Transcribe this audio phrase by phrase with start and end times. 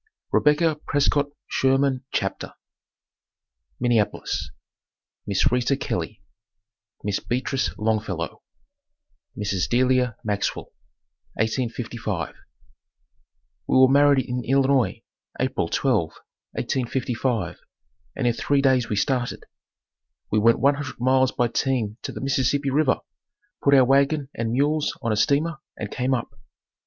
[0.31, 2.53] REBECCA PRESCOTT SHERMAN CHAPTER
[3.79, 4.49] Minneapolis
[5.27, 6.23] MISS RITA KELLEY
[7.03, 8.41] MISS BEATRICE LONGFELLOW
[9.37, 9.69] Mrs.
[9.69, 10.73] Delilah Maxwell
[11.35, 12.33] 1855.
[13.67, 15.03] We were married in Illinois,
[15.39, 16.07] April 12,
[16.53, 17.59] 1855
[18.15, 19.43] and in three days we started.
[20.31, 23.01] We went one hundred miles by team to the Mississippi river,
[23.63, 26.29] put our wagon and mules on a steamer, and came up.